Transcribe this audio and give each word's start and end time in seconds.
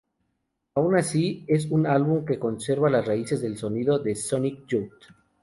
Aun 0.73 0.95
así, 0.95 1.45
es 1.47 1.67
un 1.69 1.85
álbum 1.85 2.25
que 2.25 2.39
conserva 2.39 2.89
las 2.89 3.05
raíces 3.05 3.39
del 3.41 3.59
sonido 3.59 3.99
de 3.99 4.15
Sonic 4.15 4.65
Youth. 4.67 5.03